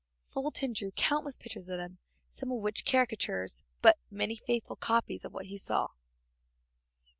[0.25, 5.31] Fulton drew countless pictures of them, some of them caricatures, but many faithful copies of
[5.31, 5.89] what he saw.